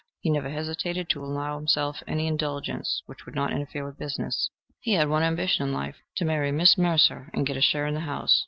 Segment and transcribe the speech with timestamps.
[0.19, 4.49] He never hesitated to allow himself any indulgence which would not interfere with business.
[4.79, 7.93] He had one ambition in life to marry Miss Mercer and get a share in
[7.93, 8.39] the house.